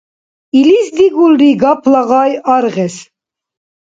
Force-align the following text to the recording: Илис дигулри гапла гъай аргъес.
Илис 0.59 0.87
дигулри 0.97 1.49
гапла 1.61 2.01
гъай 2.09 2.31
аргъес. 2.55 2.95